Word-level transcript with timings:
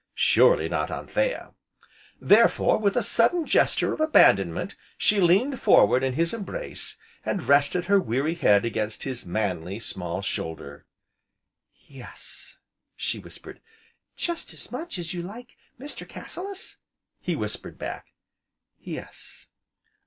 surely 0.15 0.67
not 0.67 0.89
Anthea. 0.89 1.53
Therefore, 2.19 2.79
with 2.79 2.95
a 2.97 3.03
sudden 3.03 3.45
gesture 3.45 3.93
of 3.93 4.01
abandonment, 4.01 4.75
she 4.97 5.21
leaned 5.21 5.59
forward 5.59 6.03
in 6.03 6.13
his 6.13 6.33
embrace, 6.33 6.97
and 7.23 7.43
rested 7.43 7.85
her 7.85 7.99
weary 7.99 8.33
head 8.33 8.65
against 8.65 9.03
his 9.03 9.27
manly, 9.27 9.79
small 9.79 10.23
shoulder: 10.23 10.87
"Yes!" 11.87 12.57
she 12.95 13.19
whispered. 13.19 13.59
"Jest 14.15 14.51
as 14.55 14.71
much 14.71 14.97
as 14.97 15.13
you 15.13 15.21
like 15.21 15.55
Mr. 15.79 16.09
Cassilis?" 16.09 16.77
he 17.19 17.35
whispered 17.35 17.77
back. 17.77 18.07
"Yes!" 18.79 19.45